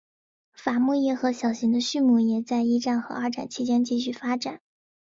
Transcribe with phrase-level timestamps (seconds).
[0.55, 4.59] 伐木业和小型的畜牧业在一战和二战期间继续发展。